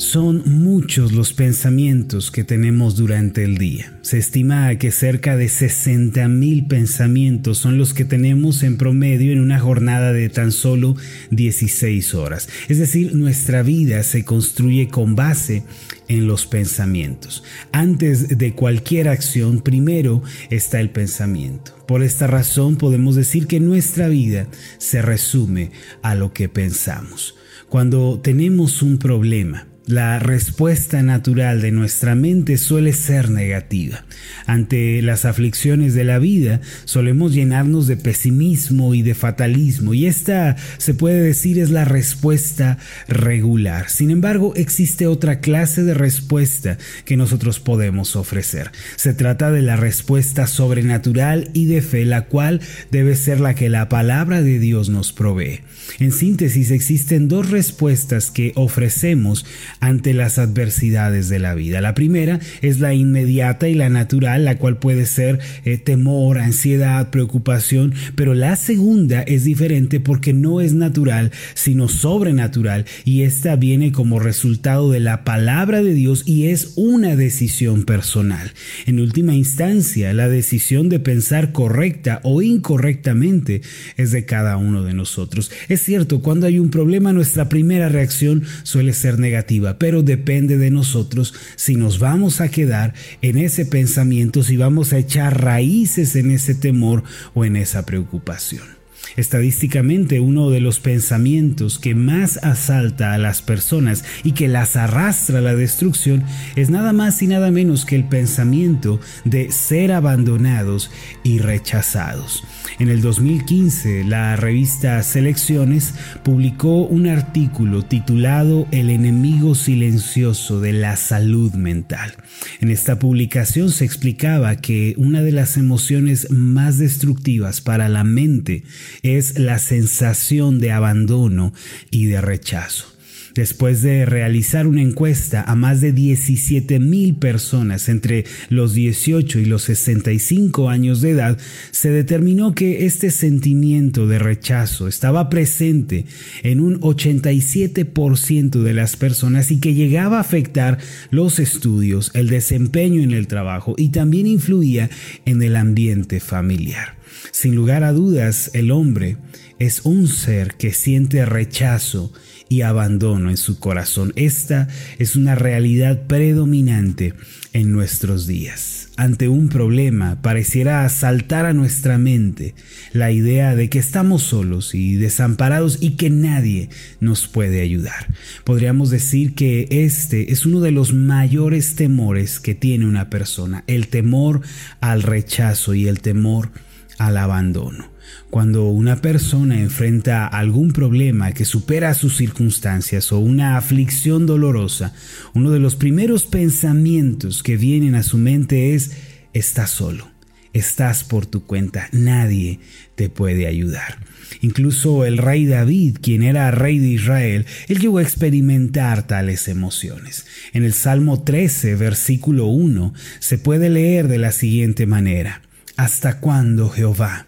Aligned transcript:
Son 0.00 0.42
muchos 0.46 1.12
los 1.12 1.34
pensamientos 1.34 2.30
que 2.30 2.42
tenemos 2.42 2.96
durante 2.96 3.44
el 3.44 3.58
día. 3.58 3.92
Se 4.00 4.16
estima 4.16 4.74
que 4.76 4.92
cerca 4.92 5.36
de 5.36 5.44
60.000 5.44 6.68
pensamientos 6.68 7.58
son 7.58 7.76
los 7.76 7.92
que 7.92 8.06
tenemos 8.06 8.62
en 8.62 8.78
promedio 8.78 9.30
en 9.30 9.40
una 9.40 9.60
jornada 9.60 10.14
de 10.14 10.30
tan 10.30 10.52
solo 10.52 10.96
16 11.32 12.14
horas. 12.14 12.48
Es 12.70 12.78
decir, 12.78 13.14
nuestra 13.14 13.62
vida 13.62 14.02
se 14.02 14.24
construye 14.24 14.88
con 14.88 15.16
base 15.16 15.64
en 16.08 16.26
los 16.26 16.46
pensamientos. 16.46 17.44
Antes 17.70 18.38
de 18.38 18.54
cualquier 18.54 19.06
acción, 19.06 19.60
primero 19.60 20.22
está 20.48 20.80
el 20.80 20.88
pensamiento. 20.88 21.79
Por 21.90 22.04
esta 22.04 22.28
razón 22.28 22.76
podemos 22.76 23.16
decir 23.16 23.48
que 23.48 23.58
nuestra 23.58 24.06
vida 24.06 24.46
se 24.78 25.02
resume 25.02 25.72
a 26.02 26.14
lo 26.14 26.32
que 26.32 26.48
pensamos. 26.48 27.34
Cuando 27.68 28.20
tenemos 28.20 28.80
un 28.80 28.96
problema, 28.98 29.66
la 29.90 30.20
respuesta 30.20 31.02
natural 31.02 31.60
de 31.60 31.72
nuestra 31.72 32.14
mente 32.14 32.58
suele 32.58 32.92
ser 32.92 33.28
negativa. 33.28 34.04
Ante 34.46 35.02
las 35.02 35.24
aflicciones 35.24 35.94
de 35.94 36.04
la 36.04 36.20
vida 36.20 36.60
solemos 36.84 37.34
llenarnos 37.34 37.88
de 37.88 37.96
pesimismo 37.96 38.94
y 38.94 39.02
de 39.02 39.14
fatalismo 39.14 39.92
y 39.92 40.06
esta 40.06 40.54
se 40.78 40.94
puede 40.94 41.20
decir 41.20 41.58
es 41.58 41.70
la 41.70 41.84
respuesta 41.84 42.78
regular. 43.08 43.88
Sin 43.88 44.10
embargo, 44.10 44.52
existe 44.54 45.08
otra 45.08 45.40
clase 45.40 45.82
de 45.82 45.94
respuesta 45.94 46.78
que 47.04 47.16
nosotros 47.16 47.58
podemos 47.58 48.14
ofrecer. 48.14 48.70
Se 48.94 49.12
trata 49.12 49.50
de 49.50 49.62
la 49.62 49.76
respuesta 49.76 50.46
sobrenatural 50.46 51.50
y 51.52 51.66
de 51.66 51.79
fe, 51.82 52.04
la 52.04 52.26
cual 52.26 52.60
debe 52.90 53.14
ser 53.16 53.40
la 53.40 53.54
que 53.54 53.68
la 53.68 53.88
palabra 53.88 54.42
de 54.42 54.58
Dios 54.58 54.88
nos 54.88 55.12
provee. 55.12 55.60
En 55.98 56.12
síntesis, 56.12 56.70
existen 56.70 57.28
dos 57.28 57.50
respuestas 57.50 58.30
que 58.30 58.52
ofrecemos 58.54 59.44
ante 59.80 60.14
las 60.14 60.38
adversidades 60.38 61.28
de 61.28 61.38
la 61.38 61.54
vida. 61.54 61.80
La 61.80 61.94
primera 61.94 62.40
es 62.62 62.80
la 62.80 62.94
inmediata 62.94 63.68
y 63.68 63.74
la 63.74 63.88
natural, 63.88 64.44
la 64.44 64.56
cual 64.56 64.78
puede 64.78 65.06
ser 65.06 65.40
eh, 65.64 65.78
temor, 65.78 66.38
ansiedad, 66.38 67.10
preocupación, 67.10 67.94
pero 68.14 68.34
la 68.34 68.56
segunda 68.56 69.22
es 69.22 69.44
diferente 69.44 70.00
porque 70.00 70.32
no 70.32 70.60
es 70.60 70.72
natural, 70.72 71.32
sino 71.54 71.88
sobrenatural 71.88 72.86
y 73.04 73.22
esta 73.22 73.56
viene 73.56 73.92
como 73.92 74.20
resultado 74.20 74.90
de 74.90 75.00
la 75.00 75.24
palabra 75.24 75.82
de 75.82 75.94
Dios 75.94 76.22
y 76.26 76.48
es 76.48 76.72
una 76.76 77.16
decisión 77.16 77.84
personal. 77.84 78.52
En 78.86 79.00
última 79.00 79.34
instancia, 79.34 80.12
la 80.12 80.28
decisión 80.28 80.88
de 80.88 81.00
pensar 81.00 81.52
correcta 81.70 82.20
o 82.24 82.42
incorrectamente 82.42 83.62
es 83.96 84.10
de 84.10 84.24
cada 84.24 84.56
uno 84.56 84.82
de 84.82 84.92
nosotros. 84.92 85.52
Es 85.68 85.80
cierto, 85.82 86.20
cuando 86.20 86.48
hay 86.48 86.58
un 86.58 86.70
problema 86.70 87.12
nuestra 87.12 87.48
primera 87.48 87.88
reacción 87.88 88.42
suele 88.64 88.92
ser 88.92 89.20
negativa, 89.20 89.78
pero 89.78 90.02
depende 90.02 90.58
de 90.58 90.72
nosotros 90.72 91.32
si 91.54 91.76
nos 91.76 92.00
vamos 92.00 92.40
a 92.40 92.48
quedar 92.48 92.94
en 93.22 93.38
ese 93.38 93.66
pensamiento, 93.66 94.42
si 94.42 94.56
vamos 94.56 94.92
a 94.92 94.98
echar 94.98 95.44
raíces 95.44 96.16
en 96.16 96.32
ese 96.32 96.56
temor 96.56 97.04
o 97.34 97.44
en 97.44 97.54
esa 97.54 97.86
preocupación. 97.86 98.79
Estadísticamente, 99.16 100.20
uno 100.20 100.50
de 100.50 100.60
los 100.60 100.80
pensamientos 100.80 101.78
que 101.78 101.94
más 101.94 102.38
asalta 102.42 103.12
a 103.12 103.18
las 103.18 103.42
personas 103.42 104.04
y 104.24 104.32
que 104.32 104.48
las 104.48 104.76
arrastra 104.76 105.38
a 105.38 105.42
la 105.42 105.54
destrucción 105.54 106.24
es 106.56 106.70
nada 106.70 106.92
más 106.92 107.22
y 107.22 107.26
nada 107.26 107.50
menos 107.50 107.84
que 107.84 107.96
el 107.96 108.04
pensamiento 108.04 109.00
de 109.24 109.50
ser 109.50 109.92
abandonados 109.92 110.90
y 111.22 111.38
rechazados. 111.38 112.44
En 112.78 112.88
el 112.88 113.02
2015, 113.02 114.04
la 114.04 114.36
revista 114.36 115.02
Selecciones 115.02 115.94
publicó 116.22 116.86
un 116.86 117.06
artículo 117.06 117.82
titulado 117.82 118.66
El 118.70 118.90
enemigo 118.90 119.54
silencioso 119.54 120.60
de 120.60 120.72
la 120.72 120.96
salud 120.96 121.52
mental. 121.54 122.14
En 122.60 122.70
esta 122.70 122.98
publicación 122.98 123.70
se 123.70 123.84
explicaba 123.84 124.56
que 124.56 124.94
una 124.96 125.22
de 125.22 125.32
las 125.32 125.56
emociones 125.56 126.30
más 126.30 126.78
destructivas 126.78 127.60
para 127.60 127.88
la 127.88 128.04
mente 128.04 128.62
es 129.02 129.38
la 129.38 129.58
sensación 129.58 130.58
de 130.60 130.72
abandono 130.72 131.52
y 131.90 132.06
de 132.06 132.20
rechazo. 132.20 133.00
Después 133.34 133.82
de 133.82 134.06
realizar 134.06 134.66
una 134.66 134.82
encuesta 134.82 135.42
a 135.42 135.54
más 135.54 135.80
de 135.80 135.92
17 135.92 136.80
mil 136.80 137.14
personas 137.14 137.88
entre 137.88 138.24
los 138.48 138.74
18 138.74 139.38
y 139.38 139.44
los 139.44 139.62
65 139.62 140.68
años 140.68 141.00
de 141.00 141.10
edad, 141.10 141.38
se 141.70 141.90
determinó 141.90 142.54
que 142.54 142.86
este 142.86 143.10
sentimiento 143.10 144.08
de 144.08 144.18
rechazo 144.18 144.88
estaba 144.88 145.28
presente 145.30 146.06
en 146.42 146.60
un 146.60 146.80
87% 146.80 148.62
de 148.62 148.74
las 148.74 148.96
personas 148.96 149.50
y 149.50 149.60
que 149.60 149.74
llegaba 149.74 150.18
a 150.18 150.22
afectar 150.22 150.78
los 151.10 151.38
estudios, 151.38 152.10
el 152.14 152.28
desempeño 152.28 153.02
en 153.02 153.12
el 153.12 153.28
trabajo 153.28 153.74
y 153.76 153.90
también 153.90 154.26
influía 154.26 154.90
en 155.24 155.42
el 155.42 155.54
ambiente 155.54 156.18
familiar. 156.18 156.99
Sin 157.32 157.54
lugar 157.54 157.84
a 157.84 157.92
dudas, 157.92 158.50
el 158.54 158.70
hombre 158.70 159.16
es 159.58 159.82
un 159.84 160.08
ser 160.08 160.54
que 160.54 160.72
siente 160.72 161.24
rechazo 161.26 162.12
y 162.48 162.62
abandono 162.62 163.30
en 163.30 163.36
su 163.36 163.60
corazón. 163.60 164.12
Esta 164.16 164.68
es 164.98 165.16
una 165.16 165.36
realidad 165.36 166.06
predominante 166.06 167.14
en 167.52 167.72
nuestros 167.72 168.26
días. 168.26 168.88
Ante 168.96 169.28
un 169.28 169.48
problema 169.48 170.20
pareciera 170.20 170.84
asaltar 170.84 171.46
a 171.46 171.52
nuestra 171.52 171.96
mente 171.96 172.54
la 172.92 173.12
idea 173.12 173.54
de 173.54 173.70
que 173.70 173.78
estamos 173.78 174.22
solos 174.22 174.74
y 174.74 174.96
desamparados 174.96 175.78
y 175.80 175.92
que 175.92 176.10
nadie 176.10 176.70
nos 176.98 177.28
puede 177.28 177.60
ayudar. 177.60 178.08
Podríamos 178.44 178.90
decir 178.90 179.34
que 179.34 179.68
este 179.70 180.32
es 180.32 180.44
uno 180.44 180.60
de 180.60 180.72
los 180.72 180.92
mayores 180.92 181.76
temores 181.76 182.40
que 182.40 182.54
tiene 182.54 182.86
una 182.86 183.10
persona, 183.10 183.62
el 183.68 183.88
temor 183.88 184.40
al 184.80 185.02
rechazo 185.02 185.74
y 185.74 185.86
el 185.86 186.00
temor 186.00 186.50
al 187.00 187.16
abandono. 187.16 187.90
Cuando 188.28 188.68
una 188.68 189.00
persona 189.00 189.58
enfrenta 189.58 190.26
algún 190.26 190.72
problema 190.72 191.32
que 191.32 191.46
supera 191.46 191.94
sus 191.94 192.18
circunstancias 192.18 193.10
o 193.10 193.18
una 193.18 193.56
aflicción 193.56 194.26
dolorosa, 194.26 194.92
uno 195.34 195.50
de 195.50 195.60
los 195.60 195.76
primeros 195.76 196.26
pensamientos 196.26 197.42
que 197.42 197.56
vienen 197.56 197.94
a 197.94 198.02
su 198.02 198.18
mente 198.18 198.74
es, 198.74 198.92
estás 199.32 199.70
solo, 199.70 200.10
estás 200.52 201.02
por 201.02 201.24
tu 201.24 201.46
cuenta, 201.46 201.88
nadie 201.92 202.60
te 202.96 203.08
puede 203.08 203.46
ayudar. 203.46 203.98
Incluso 204.42 205.06
el 205.06 205.16
rey 205.16 205.46
David, 205.46 205.96
quien 206.02 206.22
era 206.22 206.50
rey 206.50 206.78
de 206.78 206.88
Israel, 206.88 207.46
él 207.66 207.78
llegó 207.78 207.96
a 207.96 208.02
experimentar 208.02 209.06
tales 209.06 209.48
emociones. 209.48 210.26
En 210.52 210.64
el 210.64 210.74
Salmo 210.74 211.22
13, 211.22 211.76
versículo 211.76 212.46
1, 212.46 212.92
se 213.20 213.38
puede 213.38 213.70
leer 213.70 214.06
de 214.06 214.18
la 214.18 214.32
siguiente 214.32 214.86
manera. 214.86 215.40
¿Hasta 215.80 216.20
cuándo, 216.20 216.68
Jehová? 216.68 217.26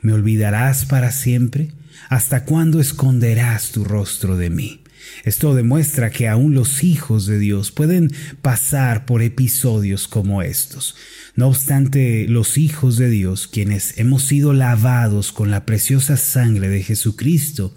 ¿Me 0.00 0.12
olvidarás 0.12 0.86
para 0.86 1.12
siempre? 1.12 1.70
¿Hasta 2.08 2.44
cuándo 2.44 2.80
esconderás 2.80 3.70
tu 3.70 3.84
rostro 3.84 4.36
de 4.36 4.50
mí? 4.50 4.82
Esto 5.22 5.54
demuestra 5.54 6.10
que 6.10 6.26
aún 6.26 6.52
los 6.52 6.82
hijos 6.82 7.26
de 7.26 7.38
Dios 7.38 7.70
pueden 7.70 8.10
pasar 8.42 9.06
por 9.06 9.22
episodios 9.22 10.08
como 10.08 10.42
estos. 10.42 10.96
No 11.36 11.46
obstante, 11.46 12.26
los 12.26 12.58
hijos 12.58 12.96
de 12.96 13.08
Dios, 13.08 13.46
quienes 13.46 13.96
hemos 13.96 14.24
sido 14.24 14.52
lavados 14.52 15.30
con 15.30 15.52
la 15.52 15.64
preciosa 15.64 16.16
sangre 16.16 16.68
de 16.68 16.82
Jesucristo, 16.82 17.72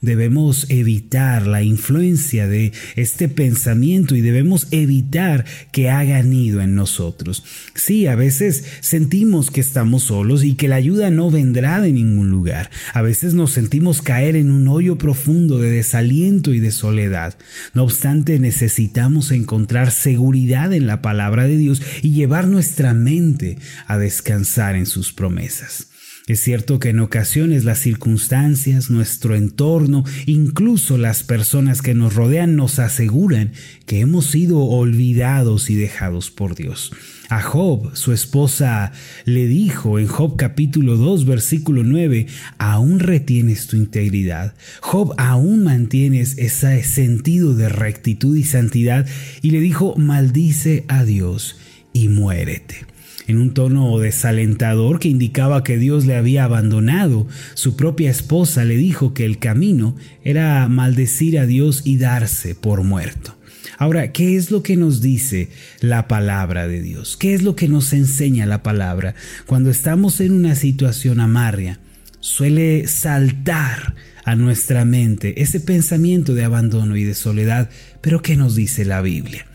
debemos 0.00 0.66
evitar 0.68 1.46
la 1.46 1.62
influencia 1.62 2.46
de 2.46 2.72
este 2.96 3.28
pensamiento 3.28 4.14
y 4.14 4.20
debemos 4.20 4.68
evitar 4.70 5.44
que 5.72 5.90
haga 5.90 6.22
nido 6.22 6.60
en 6.60 6.74
nosotros. 6.74 7.44
Sí, 7.74 8.06
a 8.06 8.14
veces 8.14 8.64
sentimos 8.80 9.50
que 9.50 9.60
estamos 9.60 10.04
solos 10.04 10.44
y 10.44 10.54
que 10.54 10.68
la 10.68 10.76
ayuda 10.76 11.10
no 11.10 11.30
vendrá 11.30 11.80
de 11.80 11.92
ningún 11.92 12.30
lugar. 12.30 12.70
A 12.94 13.02
veces 13.02 13.34
nos 13.34 13.52
sentimos 13.52 14.02
caer 14.02 14.36
en 14.36 14.50
un 14.50 14.68
hoyo 14.68 14.98
profundo 14.98 15.58
de 15.58 15.70
desaliento 15.70 16.54
y 16.54 16.60
de 16.60 16.70
soledad. 16.70 17.36
No 17.74 17.84
obstante, 17.84 18.38
necesitamos 18.38 19.30
encontrar 19.30 19.90
seguridad 19.90 20.72
en 20.72 20.86
la 20.86 21.02
palabra 21.02 21.46
de 21.46 21.56
Dios 21.56 21.82
y 22.02 22.12
llevar 22.12 22.46
nuestra 22.46 22.94
mente 22.94 23.58
a 23.86 23.98
descansar 23.98 24.76
en 24.76 24.86
sus 24.86 25.12
promesas. 25.12 25.87
Es 26.28 26.40
cierto 26.40 26.78
que 26.78 26.90
en 26.90 27.00
ocasiones 27.00 27.64
las 27.64 27.78
circunstancias, 27.78 28.90
nuestro 28.90 29.34
entorno, 29.34 30.04
incluso 30.26 30.98
las 30.98 31.22
personas 31.22 31.80
que 31.80 31.94
nos 31.94 32.14
rodean 32.14 32.54
nos 32.54 32.78
aseguran 32.78 33.52
que 33.86 34.00
hemos 34.00 34.26
sido 34.26 34.58
olvidados 34.58 35.70
y 35.70 35.74
dejados 35.74 36.30
por 36.30 36.54
Dios. 36.54 36.92
A 37.30 37.40
Job, 37.40 37.96
su 37.96 38.12
esposa, 38.12 38.92
le 39.24 39.46
dijo 39.46 39.98
en 39.98 40.06
Job 40.06 40.36
capítulo 40.36 40.98
2 40.98 41.24
versículo 41.24 41.82
9, 41.82 42.26
aún 42.58 43.00
retienes 43.00 43.66
tu 43.66 43.76
integridad. 43.76 44.54
Job, 44.82 45.14
aún 45.16 45.64
mantienes 45.64 46.36
ese 46.36 46.82
sentido 46.84 47.54
de 47.54 47.70
rectitud 47.70 48.36
y 48.36 48.44
santidad 48.44 49.06
y 49.40 49.52
le 49.52 49.60
dijo, 49.60 49.96
maldice 49.96 50.84
a 50.88 51.04
Dios 51.04 51.56
y 51.94 52.08
muérete 52.08 52.97
en 53.28 53.38
un 53.38 53.54
tono 53.54 53.98
desalentador 53.98 54.98
que 54.98 55.08
indicaba 55.08 55.62
que 55.62 55.78
Dios 55.78 56.06
le 56.06 56.16
había 56.16 56.44
abandonado. 56.44 57.28
Su 57.54 57.76
propia 57.76 58.10
esposa 58.10 58.64
le 58.64 58.76
dijo 58.76 59.14
que 59.14 59.24
el 59.24 59.38
camino 59.38 59.94
era 60.24 60.66
maldecir 60.66 61.38
a 61.38 61.46
Dios 61.46 61.82
y 61.84 61.98
darse 61.98 62.54
por 62.54 62.82
muerto. 62.82 63.36
Ahora, 63.76 64.12
¿qué 64.12 64.34
es 64.34 64.50
lo 64.50 64.62
que 64.62 64.76
nos 64.76 65.02
dice 65.02 65.50
la 65.80 66.08
palabra 66.08 66.66
de 66.66 66.80
Dios? 66.80 67.16
¿Qué 67.16 67.34
es 67.34 67.42
lo 67.42 67.54
que 67.54 67.68
nos 67.68 67.92
enseña 67.92 68.46
la 68.46 68.62
palabra? 68.62 69.14
Cuando 69.46 69.70
estamos 69.70 70.20
en 70.20 70.32
una 70.32 70.54
situación 70.54 71.20
amarga, 71.20 71.78
suele 72.18 72.88
saltar 72.88 73.94
a 74.24 74.36
nuestra 74.36 74.84
mente 74.84 75.42
ese 75.42 75.60
pensamiento 75.60 76.34
de 76.34 76.44
abandono 76.44 76.96
y 76.96 77.04
de 77.04 77.14
soledad, 77.14 77.70
pero 78.00 78.20
¿qué 78.20 78.36
nos 78.36 78.56
dice 78.56 78.84
la 78.84 79.00
Biblia? 79.00 79.46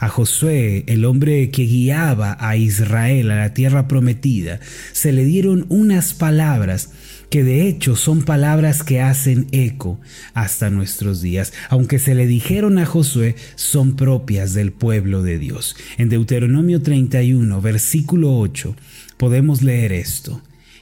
A 0.00 0.08
Josué, 0.08 0.84
el 0.86 1.04
hombre 1.04 1.50
que 1.50 1.64
guiaba 1.64 2.38
a 2.40 2.56
Israel 2.56 3.30
a 3.30 3.36
la 3.36 3.52
tierra 3.52 3.86
prometida, 3.86 4.58
se 4.92 5.12
le 5.12 5.24
dieron 5.24 5.66
unas 5.68 6.14
palabras 6.14 6.90
que 7.28 7.44
de 7.44 7.68
hecho 7.68 7.96
son 7.96 8.22
palabras 8.22 8.82
que 8.82 9.02
hacen 9.02 9.46
eco 9.52 10.00
hasta 10.32 10.70
nuestros 10.70 11.20
días, 11.20 11.52
aunque 11.68 11.98
se 11.98 12.14
le 12.14 12.26
dijeron 12.26 12.78
a 12.78 12.86
Josué, 12.86 13.36
son 13.56 13.94
propias 13.94 14.54
del 14.54 14.72
pueblo 14.72 15.22
de 15.22 15.38
Dios. 15.38 15.76
En 15.98 16.08
Deuteronomio 16.08 16.80
31, 16.80 17.60
versículo 17.60 18.38
8, 18.38 18.74
podemos 19.18 19.60
leer 19.60 19.92
esto, 19.92 20.40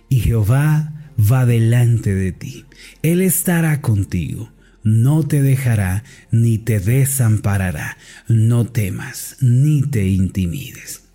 y 0.09 0.21
Jehová 0.21 0.93
va 1.21 1.44
delante 1.44 2.14
de 2.14 2.31
ti, 2.31 2.67
Él 3.03 3.21
estará 3.21 3.81
contigo 3.81 4.50
no 4.88 5.23
te 5.23 5.43
dejará 5.43 6.02
ni 6.31 6.58
te 6.58 6.81
desamparará. 6.81 7.99
No 8.26 8.67
temas 8.67 9.37
ni 9.40 9.82
te 9.82 10.06
intimides. 10.06 11.08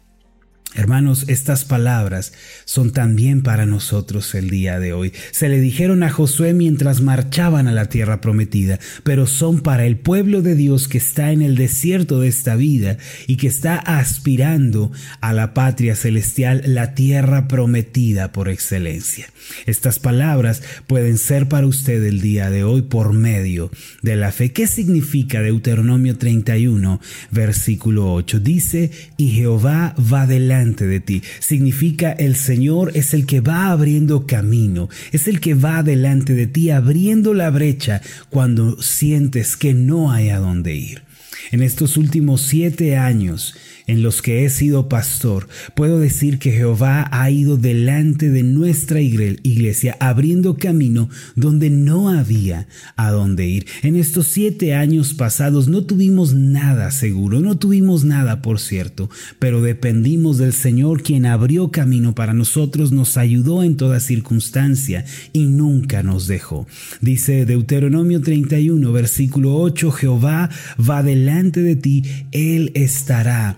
Hermanos, 0.75 1.25
estas 1.27 1.65
palabras 1.65 2.33
son 2.65 2.91
también 2.91 3.43
para 3.43 3.67
nosotros 3.67 4.33
el 4.33 4.49
día 4.49 4.79
de 4.79 4.91
hoy. 4.91 5.13
Se 5.31 5.47
le 5.47 5.59
dijeron 5.59 6.01
a 6.01 6.09
Josué 6.09 6.53
mientras 6.53 7.01
marchaban 7.01 7.67
a 7.67 7.71
la 7.71 7.89
tierra 7.89 8.21
prometida, 8.21 8.79
pero 9.03 9.27
son 9.27 9.61
para 9.61 9.85
el 9.85 9.97
pueblo 9.97 10.41
de 10.41 10.55
Dios 10.55 10.87
que 10.87 10.97
está 10.97 11.31
en 11.31 11.43
el 11.43 11.55
desierto 11.55 12.19
de 12.19 12.27
esta 12.27 12.55
vida 12.55 12.97
y 13.27 13.35
que 13.35 13.45
está 13.47 13.75
aspirando 13.75 14.91
a 15.21 15.31
la 15.31 15.53
patria 15.53 15.95
celestial, 15.95 16.63
la 16.65 16.95
tierra 16.95 17.47
prometida 17.47 18.31
por 18.31 18.49
excelencia. 18.49 19.27
Estas 19.67 19.99
palabras 19.99 20.63
pueden 20.87 21.19
ser 21.19 21.47
para 21.47 21.67
usted 21.67 22.03
el 22.03 22.19
día 22.19 22.49
de 22.49 22.63
hoy 22.63 22.81
por 22.81 23.13
medio 23.13 23.69
de 24.01 24.15
la 24.15 24.31
fe. 24.31 24.51
¿Qué 24.51 24.65
significa 24.65 25.41
Deuteronomio 25.41 26.17
31, 26.17 26.99
versículo 27.29 28.11
8? 28.11 28.39
Dice, 28.39 28.89
y 29.17 29.29
Jehová 29.29 29.95
va 30.11 30.25
delante 30.25 30.62
de 30.63 30.99
ti. 30.99 31.21
Significa 31.39 32.11
el 32.11 32.35
Señor 32.35 32.91
es 32.95 33.13
el 33.13 33.25
que 33.25 33.41
va 33.41 33.69
abriendo 33.69 34.25
camino, 34.25 34.89
es 35.11 35.27
el 35.27 35.39
que 35.39 35.53
va 35.53 35.83
delante 35.83 36.33
de 36.33 36.47
ti 36.47 36.69
abriendo 36.69 37.33
la 37.33 37.49
brecha 37.49 38.01
cuando 38.29 38.81
sientes 38.81 39.57
que 39.57 39.73
no 39.73 40.11
hay 40.11 40.29
a 40.29 40.39
dónde 40.39 40.75
ir. 40.75 41.03
En 41.51 41.61
estos 41.61 41.97
últimos 41.97 42.41
siete 42.41 42.97
años, 42.97 43.55
en 43.87 44.03
los 44.03 44.21
que 44.21 44.45
he 44.45 44.49
sido 44.49 44.89
pastor, 44.89 45.47
puedo 45.75 45.99
decir 45.99 46.39
que 46.39 46.51
Jehová 46.51 47.07
ha 47.11 47.29
ido 47.29 47.57
delante 47.57 48.29
de 48.29 48.43
nuestra 48.43 49.01
iglesia, 49.01 49.97
abriendo 49.99 50.57
camino 50.57 51.09
donde 51.35 51.69
no 51.69 52.09
había 52.09 52.67
a 52.95 53.11
dónde 53.11 53.47
ir. 53.47 53.65
En 53.81 53.95
estos 53.95 54.27
siete 54.27 54.73
años 54.73 55.13
pasados 55.13 55.67
no 55.67 55.83
tuvimos 55.83 56.33
nada 56.33 56.91
seguro, 56.91 57.39
no 57.39 57.57
tuvimos 57.57 58.03
nada, 58.03 58.41
por 58.41 58.59
cierto, 58.59 59.09
pero 59.39 59.61
dependimos 59.61 60.37
del 60.37 60.53
Señor 60.53 61.03
quien 61.03 61.25
abrió 61.25 61.71
camino 61.71 62.15
para 62.15 62.33
nosotros, 62.33 62.91
nos 62.91 63.17
ayudó 63.17 63.63
en 63.63 63.77
toda 63.77 63.99
circunstancia 63.99 65.05
y 65.33 65.45
nunca 65.45 66.03
nos 66.03 66.27
dejó. 66.27 66.67
Dice 67.01 67.45
Deuteronomio 67.45 68.21
31, 68.21 68.91
versículo 68.91 69.55
8, 69.55 69.91
Jehová 69.91 70.49
va 70.79 71.03
delante 71.03 71.61
de 71.61 71.75
ti, 71.75 72.03
Él 72.31 72.71
estará 72.75 73.57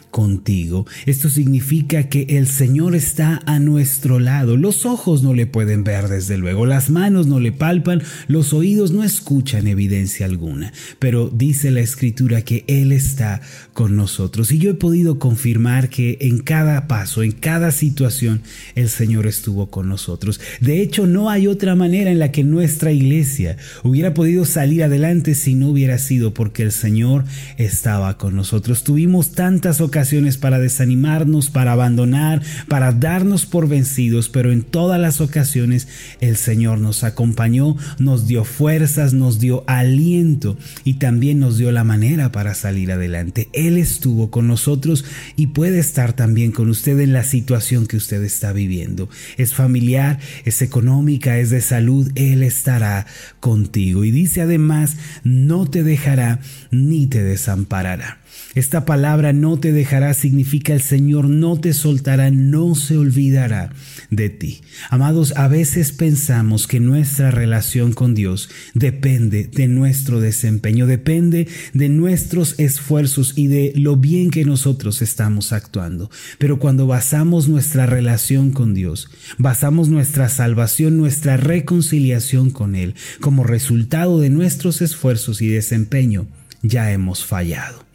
contigo. 0.11 0.85
Esto 1.05 1.29
significa 1.29 2.09
que 2.09 2.25
el 2.37 2.47
Señor 2.47 2.95
está 2.95 3.41
a 3.45 3.59
nuestro 3.59 4.19
lado. 4.19 4.57
Los 4.57 4.85
ojos 4.85 5.23
no 5.23 5.33
le 5.33 5.47
pueden 5.47 5.83
ver 5.83 6.09
desde 6.09 6.37
luego, 6.37 6.65
las 6.65 6.89
manos 6.89 7.27
no 7.27 7.39
le 7.39 7.51
palpan, 7.51 8.03
los 8.27 8.53
oídos 8.53 8.91
no 8.91 9.03
escuchan 9.03 9.67
evidencia 9.67 10.25
alguna, 10.25 10.73
pero 10.99 11.29
dice 11.29 11.71
la 11.71 11.79
escritura 11.79 12.41
que 12.41 12.65
Él 12.67 12.91
está 12.91 13.41
con 13.73 13.95
nosotros. 13.95 14.51
Y 14.51 14.59
yo 14.59 14.71
he 14.71 14.75
podido 14.75 15.17
confirmar 15.17 15.89
que 15.89 16.17
en 16.21 16.39
cada 16.39 16.87
paso, 16.87 17.23
en 17.23 17.31
cada 17.31 17.71
situación, 17.71 18.41
el 18.75 18.89
Señor 18.89 19.27
estuvo 19.27 19.71
con 19.71 19.87
nosotros. 19.87 20.41
De 20.59 20.81
hecho, 20.81 21.07
no 21.07 21.29
hay 21.29 21.47
otra 21.47 21.75
manera 21.75 22.11
en 22.11 22.19
la 22.19 22.31
que 22.31 22.43
nuestra 22.43 22.91
iglesia 22.91 23.55
hubiera 23.83 24.13
podido 24.13 24.43
salir 24.43 24.83
adelante 24.83 25.35
si 25.35 25.55
no 25.55 25.69
hubiera 25.69 25.97
sido 25.97 26.33
porque 26.33 26.63
el 26.63 26.73
Señor 26.73 27.23
estaba 27.57 28.17
con 28.17 28.35
nosotros. 28.35 28.83
Tuvimos 28.83 29.31
tantas 29.31 29.79
ocasiones 29.79 30.00
para 30.39 30.59
desanimarnos, 30.59 31.49
para 31.49 31.73
abandonar, 31.73 32.41
para 32.67 32.91
darnos 32.91 33.45
por 33.45 33.67
vencidos, 33.67 34.29
pero 34.29 34.51
en 34.51 34.63
todas 34.63 34.99
las 34.99 35.21
ocasiones 35.21 35.87
el 36.19 36.37
Señor 36.37 36.79
nos 36.79 37.03
acompañó, 37.03 37.77
nos 37.99 38.27
dio 38.27 38.43
fuerzas, 38.43 39.13
nos 39.13 39.39
dio 39.39 39.63
aliento 39.67 40.57
y 40.83 40.95
también 40.95 41.39
nos 41.39 41.57
dio 41.57 41.71
la 41.71 41.83
manera 41.83 42.31
para 42.31 42.55
salir 42.55 42.91
adelante. 42.91 43.49
Él 43.53 43.77
estuvo 43.77 44.31
con 44.31 44.47
nosotros 44.47 45.05
y 45.35 45.47
puede 45.47 45.79
estar 45.79 46.13
también 46.13 46.51
con 46.51 46.69
usted 46.69 46.99
en 46.99 47.13
la 47.13 47.23
situación 47.23 47.85
que 47.85 47.97
usted 47.97 48.23
está 48.23 48.53
viviendo. 48.53 49.07
Es 49.37 49.53
familiar, 49.53 50.19
es 50.45 50.61
económica, 50.61 51.37
es 51.37 51.51
de 51.51 51.61
salud, 51.61 52.11
Él 52.15 52.43
estará 52.43 53.05
contigo. 53.39 54.03
Y 54.03 54.11
dice 54.11 54.41
además, 54.41 54.97
no 55.23 55.67
te 55.67 55.83
dejará 55.83 56.39
ni 56.71 57.07
te 57.07 57.23
desamparará. 57.23 58.20
Esta 58.53 58.83
palabra 58.83 59.31
no 59.31 59.57
te 59.57 59.71
dejará 59.71 60.13
significa 60.13 60.73
el 60.73 60.81
Señor 60.81 61.29
no 61.29 61.59
te 61.59 61.73
soltará, 61.73 62.31
no 62.31 62.75
se 62.75 62.97
olvidará 62.97 63.71
de 64.09 64.29
ti. 64.29 64.61
Amados, 64.89 65.33
a 65.37 65.47
veces 65.47 65.93
pensamos 65.93 66.67
que 66.67 66.81
nuestra 66.81 67.31
relación 67.31 67.93
con 67.93 68.13
Dios 68.13 68.49
depende 68.73 69.45
de 69.45 69.67
nuestro 69.67 70.19
desempeño, 70.19 70.85
depende 70.85 71.47
de 71.73 71.87
nuestros 71.87 72.55
esfuerzos 72.59 73.33
y 73.37 73.47
de 73.47 73.71
lo 73.75 73.95
bien 73.95 74.31
que 74.31 74.43
nosotros 74.43 75.01
estamos 75.01 75.53
actuando. 75.53 76.11
Pero 76.37 76.59
cuando 76.59 76.87
basamos 76.87 77.47
nuestra 77.47 77.85
relación 77.85 78.51
con 78.51 78.73
Dios, 78.73 79.09
basamos 79.37 79.87
nuestra 79.87 80.27
salvación, 80.27 80.97
nuestra 80.97 81.37
reconciliación 81.37 82.49
con 82.49 82.75
Él 82.75 82.95
como 83.21 83.43
resultado 83.43 84.19
de 84.19 84.29
nuestros 84.29 84.81
esfuerzos 84.81 85.41
y 85.41 85.47
desempeño, 85.47 86.27
ya 86.61 86.91
hemos 86.91 87.25
fallado. 87.25 87.90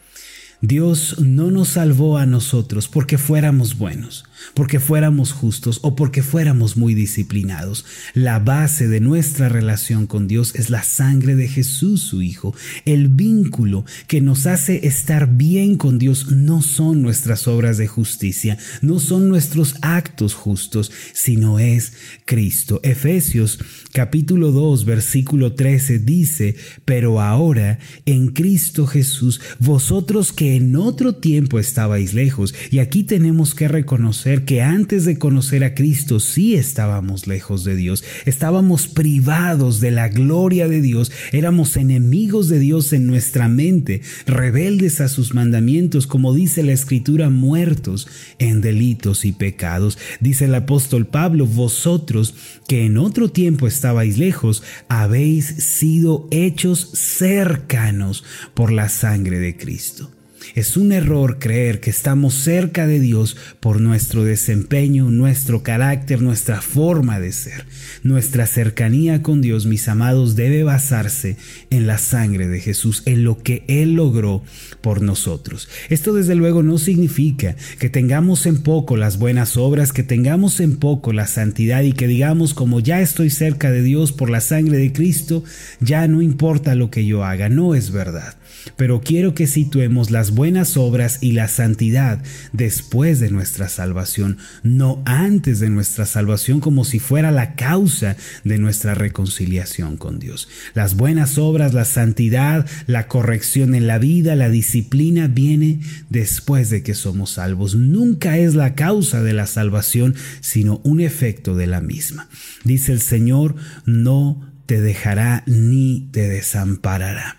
Dios 0.61 1.21
no 1.21 1.51
nos 1.51 1.69
salvó 1.71 2.19
a 2.19 2.27
nosotros 2.27 2.89
porque 2.89 3.19
fuéramos 3.19 3.77
buenos 3.77 4.25
porque 4.55 4.81
fuéramos 4.81 5.33
justos 5.33 5.81
o 5.83 5.97
porque 5.97 6.23
fuéramos 6.23 6.77
muy 6.77 6.95
disciplinados. 6.95 7.85
La 8.15 8.39
base 8.39 8.89
de 8.89 9.01
nuestra 9.01 9.49
relación 9.49 10.07
con 10.07 10.29
Dios 10.29 10.55
es 10.55 10.71
la 10.71 10.83
sangre 10.83 11.35
de 11.35 11.49
Jesús, 11.49 12.03
su 12.03 12.23
Hijo. 12.23 12.55
El 12.85 13.09
vínculo 13.09 13.85
que 14.07 14.21
nos 14.21 14.47
hace 14.47 14.87
estar 14.87 15.37
bien 15.37 15.77
con 15.77 15.99
Dios 15.99 16.31
no 16.31 16.63
son 16.63 17.03
nuestras 17.03 17.49
obras 17.49 17.79
de 17.79 17.87
justicia, 17.87 18.59
no 18.83 18.99
son 18.99 19.29
nuestros 19.29 19.77
actos 19.83 20.35
justos, 20.35 20.93
sino 21.13 21.59
es 21.59 21.93
Cristo. 22.25 22.81
Efesios 22.83 23.59
capítulo 23.93 24.53
2 24.53 24.85
versículo 24.85 25.55
13 25.55 25.99
dice, 25.99 26.57
pero 26.85 27.21
ahora 27.21 27.79
en 28.05 28.29
Cristo 28.29 28.87
Jesús, 28.87 29.41
vosotros 29.59 30.33
que 30.33 30.46
en 30.55 30.77
otro 30.77 31.15
tiempo 31.15 31.59
estabais 31.59 32.15
lejos, 32.15 32.55
y 32.71 32.79
aquí 32.79 33.03
tenemos 33.03 33.55
que 33.55 33.67
reconocer 33.67 34.45
que 34.45 34.63
antes 34.63 35.05
de 35.05 35.19
conocer 35.19 35.65
a 35.65 35.75
Cristo 35.75 36.21
sí 36.21 36.55
estábamos 36.55 37.27
lejos 37.27 37.65
de 37.65 37.75
Dios, 37.75 38.05
estábamos 38.27 38.87
privados 38.87 39.81
de 39.81 39.91
la 39.91 40.09
gloria 40.09 40.69
de 40.69 40.81
Dios, 40.81 41.11
éramos 41.33 41.77
enemigos 41.77 42.49
de 42.49 42.59
Dios 42.59 42.93
en 42.93 43.07
nuestra 43.07 43.49
mente, 43.49 44.03
rebeldes 44.27 45.01
a 45.01 45.09
sus 45.09 45.35
mandamientos, 45.35 46.07
como 46.07 46.35
dice 46.35 46.63
la 46.63 46.73
Escritura, 46.73 47.31
muertos 47.31 48.09
en 48.39 48.61
delitos 48.61 49.25
y 49.25 49.33
pecados. 49.33 49.99
Dice 50.21 50.45
el 50.45 50.55
apóstol 50.55 51.07
Pablo, 51.07 51.47
vosotros 51.47 52.35
que 52.69 52.85
en 52.85 52.99
otro 52.99 53.31
tiempo 53.31 53.67
estabais 53.67 54.19
lejos, 54.19 54.63
habéis 54.89 55.47
sido 55.47 56.29
hechos 56.31 56.91
cercanos 56.95 58.25
por 58.55 58.73
la 58.73 58.89
sangre 58.89 59.39
de 59.39 59.57
Cristo. 59.57 60.16
Es 60.55 60.77
un 60.77 60.93
error 60.93 61.39
creer 61.39 61.81
que 61.81 61.91
estamos 61.91 62.35
cerca 62.35 62.87
de 62.87 63.01
Dios 63.01 63.37
por 63.61 63.81
nuestro 63.81 64.25
desempeño, 64.25 65.11
nuestro 65.11 65.63
carácter, 65.63 66.23
nuestra 66.23 66.61
forma 66.61 67.21
de 67.21 67.33
ser. 67.33 67.67
Nuestra 68.03 68.47
cercanía 68.47 69.23
con 69.23 69.43
Dios, 69.43 69.67
mis 69.67 69.89
amados, 69.89 70.37
debe 70.37 70.63
basarse 70.63 71.37
en 71.71 71.87
la 71.87 71.99
sangre 71.99 72.47
de 72.49 72.61
Jesús, 72.61 73.03
en 73.07 73.25
lo 73.25 73.39
que 73.43 73.65
Él 73.69 73.95
logró 73.95 74.43
por 74.81 75.03
nosotros. 75.03 75.69
Esto 75.89 76.15
desde 76.15 76.35
luego 76.35 76.63
no 76.63 76.79
significa 76.79 77.57
que 77.79 77.91
tengamos 77.91 78.47
en 78.47 78.63
poco 78.63 78.97
las 78.97 79.19
buenas 79.19 79.57
obras, 79.57 79.93
que 79.93 80.03
tengamos 80.03 80.61
en 80.61 80.77
poco 80.77 81.13
la 81.13 81.27
santidad 81.27 81.83
y 81.83 81.93
que 81.93 82.07
digamos 82.07 82.55
como 82.55 82.81
ya 82.81 83.01
estoy 83.01 83.31
cerca 83.31 83.71
de 83.71 83.83
Dios 83.83 84.13
por 84.13 84.31
la 84.31 84.41
sangre 84.41 84.79
de 84.79 84.93
Cristo, 84.93 85.45
ya 85.81 86.07
no 86.09 86.23
importa 86.23 86.75
lo 86.75 86.91
que 86.91 87.05
yo 87.05 87.25
haga. 87.25 87.49
No 87.49 87.75
es 87.75 87.91
verdad 87.91 88.37
pero 88.77 89.01
quiero 89.01 89.35
que 89.35 89.47
situemos 89.47 90.11
las 90.11 90.33
buenas 90.33 90.77
obras 90.77 91.19
y 91.21 91.33
la 91.33 91.49
santidad 91.49 92.23
después 92.53 93.21
de 93.21 93.31
nuestra 93.31 93.69
salvación, 93.69 94.39
no 94.63 95.03
antes 95.05 95.61
de 95.61 95.71
nuestra 95.71 96.07
salvación 96.07 96.61
como 96.61 96.85
si 96.85 96.99
fuera 96.99 97.31
la 97.31 97.55
causa 97.55 98.17
de 98.45 98.59
nuestra 98.59 98.95
reconciliación 98.95 99.97
con 99.97 100.19
Dios. 100.19 100.49
Las 100.75 100.97
buenas 100.97 101.39
obras, 101.39 101.75
la 101.75 101.85
santidad, 101.85 102.67
la 102.87 103.09
corrección 103.09 103.75
en 103.75 103.87
la 103.87 103.99
vida, 103.99 104.37
la 104.37 104.49
disciplina 104.49 105.29
viene 105.29 105.81
después 106.11 106.71
de 106.71 106.83
que 106.83 106.95
somos 106.95 107.31
salvos. 107.31 107.75
Nunca 107.75 108.39
es 108.39 108.55
la 108.55 108.75
causa 108.75 109.23
de 109.23 109.33
la 109.33 109.47
salvación, 109.47 110.15
sino 110.41 110.81
un 110.85 111.01
efecto 111.01 111.55
de 111.55 111.67
la 111.67 111.81
misma. 111.81 112.29
Dice 112.65 112.93
el 112.93 113.01
Señor, 113.01 113.55
no 113.85 114.41
te 114.67 114.81
dejará 114.81 115.45
ni 115.47 116.09
te 116.11 116.29
desamparará. 116.29 117.37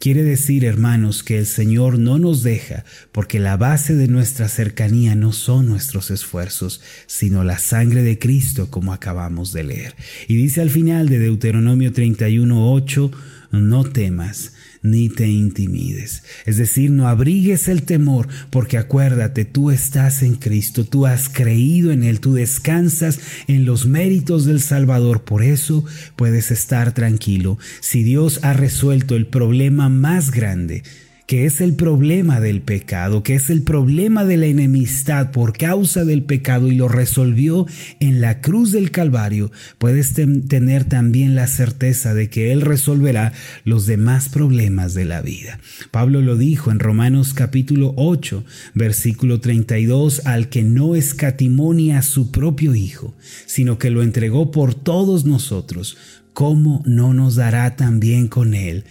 Quiere 0.00 0.22
decir, 0.22 0.64
hermanos, 0.64 1.24
que 1.24 1.38
el 1.38 1.46
Señor 1.46 1.98
no 1.98 2.20
nos 2.20 2.44
deja 2.44 2.84
porque 3.10 3.40
la 3.40 3.56
base 3.56 3.96
de 3.96 4.06
nuestra 4.06 4.48
cercanía 4.48 5.16
no 5.16 5.32
son 5.32 5.66
nuestros 5.66 6.12
esfuerzos, 6.12 6.80
sino 7.06 7.42
la 7.42 7.58
sangre 7.58 8.02
de 8.02 8.16
Cristo 8.16 8.70
como 8.70 8.92
acabamos 8.92 9.52
de 9.52 9.64
leer. 9.64 9.96
Y 10.28 10.36
dice 10.36 10.60
al 10.60 10.70
final 10.70 11.08
de 11.08 11.18
Deuteronomio 11.18 11.92
31.8, 11.92 13.10
no 13.50 13.84
temas, 13.84 14.52
ni 14.90 15.08
te 15.08 15.28
intimides. 15.28 16.22
Es 16.46 16.56
decir, 16.56 16.90
no 16.90 17.08
abrigues 17.08 17.68
el 17.68 17.82
temor, 17.82 18.28
porque 18.50 18.78
acuérdate, 18.78 19.44
tú 19.44 19.70
estás 19.70 20.22
en 20.22 20.34
Cristo, 20.34 20.84
tú 20.84 21.06
has 21.06 21.28
creído 21.28 21.92
en 21.92 22.02
Él, 22.04 22.20
tú 22.20 22.34
descansas 22.34 23.20
en 23.46 23.64
los 23.64 23.86
méritos 23.86 24.44
del 24.44 24.60
Salvador. 24.60 25.24
Por 25.24 25.42
eso 25.42 25.84
puedes 26.16 26.50
estar 26.50 26.92
tranquilo. 26.92 27.58
Si 27.80 28.02
Dios 28.02 28.40
ha 28.42 28.52
resuelto 28.52 29.16
el 29.16 29.26
problema 29.26 29.88
más 29.88 30.30
grande, 30.30 30.82
que 31.28 31.44
es 31.44 31.60
el 31.60 31.74
problema 31.74 32.40
del 32.40 32.62
pecado, 32.62 33.22
que 33.22 33.34
es 33.34 33.50
el 33.50 33.62
problema 33.62 34.24
de 34.24 34.38
la 34.38 34.46
enemistad 34.46 35.30
por 35.30 35.52
causa 35.52 36.06
del 36.06 36.22
pecado 36.22 36.68
y 36.68 36.74
lo 36.74 36.88
resolvió 36.88 37.66
en 38.00 38.22
la 38.22 38.40
cruz 38.40 38.72
del 38.72 38.90
Calvario, 38.90 39.52
puedes 39.76 40.14
tener 40.14 40.84
también 40.84 41.34
la 41.34 41.46
certeza 41.46 42.14
de 42.14 42.30
que 42.30 42.50
Él 42.50 42.62
resolverá 42.62 43.34
los 43.64 43.84
demás 43.84 44.30
problemas 44.30 44.94
de 44.94 45.04
la 45.04 45.20
vida. 45.20 45.60
Pablo 45.90 46.22
lo 46.22 46.34
dijo 46.38 46.70
en 46.70 46.78
Romanos 46.78 47.34
capítulo 47.34 47.92
8, 47.98 48.42
versículo 48.72 49.38
32, 49.38 50.22
al 50.24 50.48
que 50.48 50.62
no 50.62 50.94
escatimonia 50.94 51.98
a 51.98 52.02
su 52.02 52.30
propio 52.30 52.74
Hijo, 52.74 53.14
sino 53.44 53.76
que 53.76 53.90
lo 53.90 54.02
entregó 54.02 54.50
por 54.50 54.74
todos 54.74 55.26
nosotros, 55.26 55.98
¿cómo 56.32 56.82
no 56.86 57.12
nos 57.12 57.34
dará 57.34 57.76
también 57.76 58.28
con 58.28 58.54
Él 58.54 58.84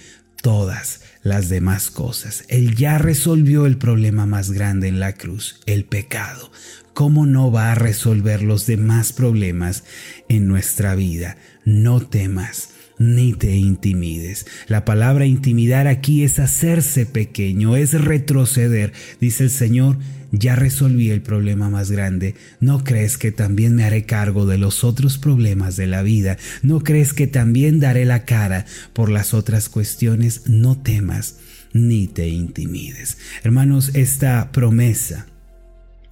todas 0.44 1.02
las 1.28 1.50
demás 1.50 1.92
cosas. 1.92 2.46
Él 2.48 2.76
ya 2.76 2.98
resolvió 2.98 3.66
el 3.66 3.78
problema 3.78 4.26
más 4.26 4.52
grande 4.52 4.88
en 4.88 5.00
la 5.00 5.14
cruz, 5.14 5.60
el 5.66 5.86
pecado. 5.86 6.52
¿Cómo 6.94 7.26
no 7.26 7.52
va 7.52 7.72
a 7.72 7.76
resolver 7.76 8.42
los 8.42 8.66
demás 8.66 9.14
problemas 9.14 9.84
en 10.30 10.48
nuestra 10.48 10.96
vida? 10.96 11.38
No 11.64 12.00
temas 12.00 12.70
ni 12.98 13.34
te 13.34 13.56
intimides. 13.56 14.48
La 14.68 14.86
palabra 14.86 15.26
intimidar 15.26 15.88
aquí 15.88 16.24
es 16.24 16.40
hacerse 16.40 17.06
pequeño, 17.06 17.76
es 17.76 17.94
retroceder. 17.94 18.94
Dice 19.20 19.44
el 19.44 19.50
Señor, 19.52 19.98
ya 20.32 20.56
resolví 20.56 21.10
el 21.10 21.22
problema 21.22 21.70
más 21.70 21.92
grande, 21.92 22.36
¿no 22.60 22.84
crees 22.84 23.18
que 23.18 23.32
también 23.32 23.76
me 23.76 23.84
haré 23.84 24.06
cargo 24.06 24.46
de 24.46 24.58
los 24.58 24.84
otros 24.84 25.18
problemas 25.18 25.78
de 25.78 25.88
la 25.88 26.02
vida? 26.02 26.38
¿No 26.62 26.82
crees 26.82 27.14
que 27.14 27.28
también 27.28 27.80
daré 27.80 28.06
la 28.06 28.26
cara 28.26 28.66
por 28.94 29.10
las 29.10 29.34
otras 29.34 29.70
cuestiones? 29.70 30.48
No 30.48 30.78
temas 30.82 31.38
ni 31.74 32.08
te 32.08 32.28
intimides. 32.28 33.18
Hermanos, 33.44 33.92
esta 33.94 34.52
promesa 34.52 35.28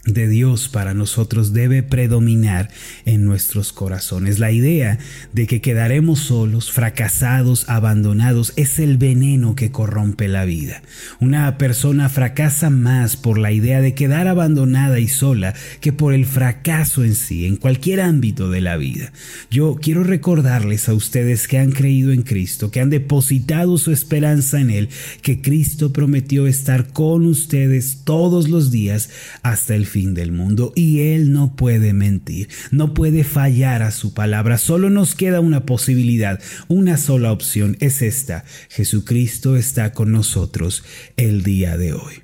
de 0.05 0.27
Dios 0.27 0.69
para 0.69 0.93
nosotros 0.93 1.51
debe 1.51 1.81
predominar 1.83 2.69
en 3.05 3.25
nuestros 3.25 3.73
corazones. 3.73 4.39
La 4.39 4.51
idea 4.51 4.99
de 5.33 5.47
que 5.47 5.61
quedaremos 5.61 6.19
solos, 6.19 6.71
fracasados, 6.71 7.67
abandonados, 7.69 8.53
es 8.55 8.79
el 8.79 8.97
veneno 8.97 9.55
que 9.55 9.71
corrompe 9.71 10.27
la 10.27 10.45
vida. 10.45 10.81
Una 11.19 11.57
persona 11.57 12.07
fracasa 12.09 12.69
más 12.69 13.17
por 13.17 13.37
la 13.37 13.51
idea 13.51 13.81
de 13.81 13.95
quedar 13.95 14.27
abandonada 14.27 14.99
y 14.99 15.07
sola 15.07 15.55
que 15.81 15.91
por 15.91 16.13
el 16.13 16.25
fracaso 16.25 17.03
en 17.03 17.15
sí, 17.15 17.45
en 17.45 17.55
cualquier 17.55 18.01
ámbito 18.01 18.49
de 18.49 18.61
la 18.61 18.77
vida. 18.77 19.11
Yo 19.49 19.77
quiero 19.81 20.03
recordarles 20.03 20.87
a 20.87 20.93
ustedes 20.93 21.47
que 21.47 21.57
han 21.57 21.71
creído 21.71 22.11
en 22.11 22.21
Cristo, 22.21 22.69
que 22.69 22.79
han 22.79 22.89
depositado 22.89 23.77
su 23.77 23.91
esperanza 23.91 24.59
en 24.61 24.69
Él, 24.69 24.89
que 25.21 25.41
Cristo 25.41 25.91
prometió 25.91 26.45
estar 26.45 26.87
con 26.89 27.25
ustedes 27.25 28.01
todos 28.03 28.49
los 28.49 28.71
días 28.71 29.09
hasta 29.41 29.73
el 29.75 29.85
del 30.03 30.33
mundo 30.33 30.73
y 30.75 30.99
Él 30.99 31.31
no 31.31 31.55
puede 31.55 31.93
mentir, 31.93 32.49
no 32.71 32.93
puede 32.93 33.23
fallar 33.23 33.81
a 33.81 33.91
su 33.91 34.13
palabra. 34.13 34.57
Solo 34.57 34.89
nos 34.89 35.15
queda 35.15 35.39
una 35.39 35.65
posibilidad, 35.65 36.41
una 36.67 36.97
sola 36.97 37.31
opción, 37.31 37.77
es 37.79 38.01
esta. 38.01 38.43
Jesucristo 38.69 39.55
está 39.55 39.93
con 39.93 40.11
nosotros 40.11 40.83
el 41.15 41.43
día 41.43 41.77
de 41.77 41.93
hoy 41.93 42.15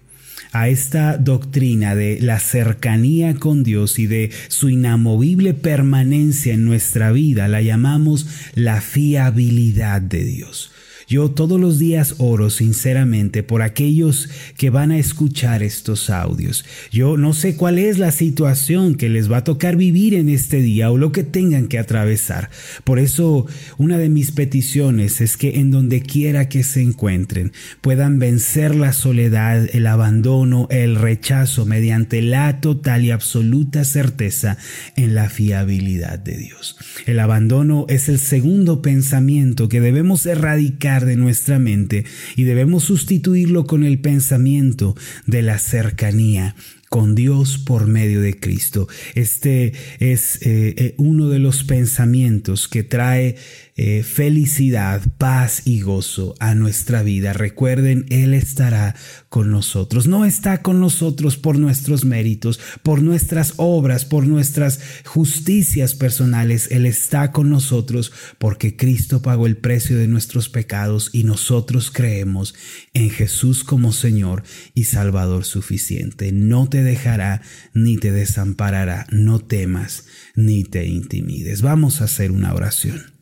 a 0.54 0.68
esta 0.68 1.18
doctrina 1.18 1.96
de 1.96 2.20
la 2.20 2.38
cercanía 2.38 3.36
con 3.36 3.64
Dios 3.64 4.00
y 4.00 4.08
de 4.08 4.32
su 4.50 4.68
inamovible 4.68 5.54
permanencia 5.54 6.54
en 6.54 6.66
nuestra 6.66 7.14
vida 7.14 7.48
la 7.48 7.62
llamamos 7.62 8.28
la 8.54 8.82
fiabilidad 8.82 10.02
de 10.02 10.26
Dios. 10.26 10.74
Yo 11.12 11.30
todos 11.30 11.60
los 11.60 11.78
días 11.78 12.16
oro 12.20 12.50
sinceramente 12.50 13.44
por 13.44 13.64
aquellos 13.64 14.30
que 14.58 14.70
van 14.70 14.92
a 14.92 14.98
escuchar 14.98 15.62
estos 15.62 16.10
audios. 16.10 16.64
Yo 16.90 17.18
no 17.18 17.34
sé 17.34 17.58
cuál 17.58 17.80
es 17.80 18.00
la 18.00 18.12
situación 18.12 18.96
que 18.96 19.10
les 19.10 19.30
va 19.30 19.40
a 19.40 19.44
tocar 19.44 19.76
vivir 19.76 20.14
en 20.14 20.30
este 20.30 20.62
día 20.62 20.90
o 20.90 20.98
lo 20.98 21.12
que 21.12 21.26
tengan 21.26 21.68
que 21.68 21.80
atravesar. 21.80 22.50
Por 22.86 22.98
eso 22.98 23.46
una 23.78 23.98
de 23.98 24.08
mis 24.08 24.32
peticiones 24.32 25.20
es 25.20 25.36
que 25.36 25.60
en 25.60 25.70
donde 25.70 26.02
quiera 26.02 26.48
que 26.48 26.64
se 26.64 26.82
encuentren 26.82 27.52
puedan 27.82 28.18
vencer 28.18 28.74
la 28.74 28.94
soledad, 28.94 29.68
el 29.74 29.88
abandono, 29.88 30.70
el 30.72 30.96
rechazo 30.96 31.66
mediante 31.66 32.22
la 32.22 32.62
total 32.62 33.04
y 33.04 33.12
absoluta 33.12 33.84
certeza 33.84 34.58
en 34.96 35.14
la 35.14 35.30
fiabilidad 35.30 36.20
de 36.20 36.38
Dios. 36.38 36.78
El 37.06 37.20
abandono 37.20 37.86
es 37.90 38.08
el 38.08 38.18
segundo 38.18 38.82
pensamiento 38.82 39.68
que 39.68 39.82
debemos 39.82 40.26
erradicar 40.26 41.01
de 41.06 41.16
nuestra 41.16 41.60
mente 41.60 42.06
y 42.36 42.44
debemos 42.44 42.84
sustituirlo 42.84 43.66
con 43.66 43.84
el 43.84 44.00
pensamiento 44.00 44.96
de 45.26 45.42
la 45.42 45.60
cercanía 45.60 46.56
con 46.92 47.16
Dios 47.16 47.58
por 47.58 47.88
medio 47.88 48.20
de 48.20 48.38
Cristo. 48.38 48.90
Este 49.16 49.72
es 50.00 50.36
eh, 50.42 50.74
eh, 50.76 50.96
uno 50.98 51.30
de 51.30 51.40
los 51.40 51.64
pensamientos 51.64 52.68
que 52.68 52.84
trae 52.84 53.38
eh, 53.84 54.04
felicidad, 54.04 55.02
paz 55.18 55.64
y 55.66 55.82
gozo 55.82 56.36
a 56.40 56.54
nuestra 56.54 57.02
vida. 57.02 57.34
Recuerden, 57.34 58.06
Él 58.10 58.36
estará 58.36 58.94
con 59.28 59.50
nosotros. 59.50 60.06
No 60.06 60.24
está 60.24 60.62
con 60.62 60.80
nosotros 60.80 61.36
por 61.36 61.58
nuestros 61.58 62.06
méritos, 62.06 62.60
por 62.84 63.02
nuestras 63.02 63.56
obras, 63.58 64.06
por 64.06 64.28
nuestras 64.28 64.82
justicias 65.04 65.96
personales. 65.96 66.68
Él 66.70 66.86
está 66.86 67.32
con 67.32 67.50
nosotros 67.50 68.12
porque 68.38 68.76
Cristo 68.78 69.24
pagó 69.24 69.48
el 69.48 69.58
precio 69.58 69.98
de 69.98 70.08
nuestros 70.08 70.48
pecados 70.48 71.10
y 71.12 71.24
nosotros 71.24 71.90
creemos 71.90 72.54
en 72.94 73.10
Jesús 73.10 73.64
como 73.64 73.94
Señor 73.94 74.44
y 74.76 74.84
Salvador 74.84 75.44
suficiente. 75.44 76.32
No 76.32 76.70
te 76.70 76.84
dejará 76.84 77.42
ni 77.74 77.98
te 77.98 78.12
desamparará. 78.12 79.08
No 79.10 79.40
temas 79.40 80.06
ni 80.36 80.66
te 80.66 80.86
intimides. 80.86 81.64
Vamos 81.64 82.02
a 82.02 82.04
hacer 82.04 82.30
una 82.30 82.54
oración. 82.54 83.21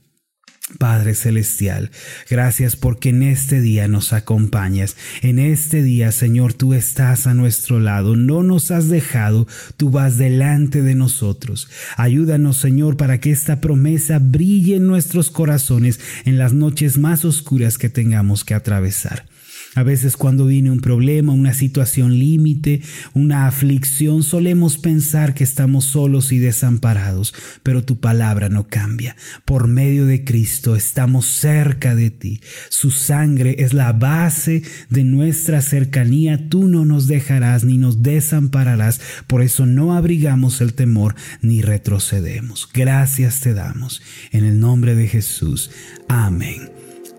Padre 0.78 1.16
Celestial, 1.16 1.92
gracias 2.30 2.76
porque 2.76 3.10
en 3.10 3.24
este 3.24 3.60
día 3.60 3.88
nos 3.88 4.14
acompañas. 4.14 4.96
En 5.22 5.40
este 5.40 5.82
día, 5.82 6.12
Señor, 6.12 6.54
tú 6.54 6.74
estás 6.74 7.28
a 7.28 7.34
nuestro 7.34 7.80
lado, 7.80 8.16
no 8.16 8.44
nos 8.44 8.72
has 8.72 8.90
dejado, 8.90 9.48
tú 9.78 9.90
vas 9.90 10.18
delante 10.18 10.82
de 10.82 10.96
nosotros. 10.96 11.70
Ayúdanos, 11.98 12.58
Señor, 12.58 12.98
para 12.98 13.20
que 13.20 13.32
esta 13.32 13.62
promesa 13.62 14.20
brille 14.20 14.76
en 14.76 14.88
nuestros 14.88 15.32
corazones 15.32 16.00
en 16.26 16.38
las 16.38 16.54
noches 16.54 16.98
más 16.98 17.26
oscuras 17.26 17.78
que 17.78 17.90
tengamos 17.90 18.44
que 18.44 18.54
atravesar. 18.54 19.29
A 19.76 19.84
veces 19.84 20.18
cuando 20.18 20.48
viene 20.48 20.72
un 20.72 20.80
problema, 20.80 21.32
una 21.32 21.54
situación 21.54 22.18
límite, 22.18 22.82
una 23.14 23.46
aflicción, 23.46 24.24
solemos 24.24 24.78
pensar 24.78 25.36
que 25.36 25.44
estamos 25.44 25.86
solos 25.86 26.32
y 26.32 26.40
desamparados, 26.40 27.36
pero 27.62 27.84
tu 27.84 28.00
palabra 28.00 28.50
no 28.50 28.68
cambia. 28.68 29.16
Por 29.46 29.68
medio 29.68 30.06
de 30.06 30.24
Cristo 30.24 30.76
estamos 30.76 31.28
cerca 31.28 31.96
de 31.96 32.10
ti. 32.10 32.42
Su 32.70 32.90
sangre 32.90 33.58
es 33.60 33.74
la 33.74 33.94
base 33.94 34.64
de 34.90 35.04
nuestra 35.04 35.62
cercanía. 35.62 36.50
Tú 36.50 36.68
no 36.68 36.84
nos 36.84 37.06
dejarás 37.06 37.64
ni 37.64 37.78
nos 37.78 38.02
desampararás. 38.02 39.00
Por 39.28 39.44
eso 39.44 39.68
no 39.68 39.96
abrigamos 39.96 40.62
el 40.62 40.74
temor 40.74 41.16
ni 41.42 41.62
retrocedemos. 41.62 42.68
Gracias 42.74 43.42
te 43.42 43.54
damos. 43.54 44.02
En 44.32 44.46
el 44.46 44.60
nombre 44.60 44.96
de 44.96 45.08
Jesús. 45.08 45.70
Amén 46.08 46.72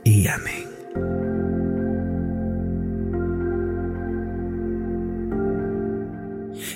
y 0.04 0.26
amén. 0.26 1.39